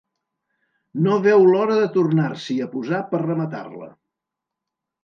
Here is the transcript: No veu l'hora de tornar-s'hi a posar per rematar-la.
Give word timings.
No 1.07 1.17
veu 1.27 1.45
l'hora 1.49 1.77
de 1.81 1.91
tornar-s'hi 1.99 2.59
a 2.67 2.71
posar 2.75 3.05
per 3.13 3.25
rematar-la. 3.27 3.97